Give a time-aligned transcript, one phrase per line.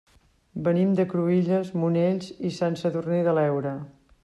[0.67, 3.79] Venim de Cruïlles, Monells i Sant Sadurní de l'Heura.